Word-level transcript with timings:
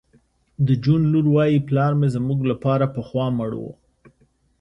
د 0.65 0.67
جون 0.83 1.01
لور 1.11 1.25
وایی 1.35 1.65
پلار 1.67 1.91
مې 1.99 2.07
زموږ 2.15 2.39
لپاره 2.51 2.85
پخوا 2.95 3.25
مړ 3.37 3.51
و 3.61 3.63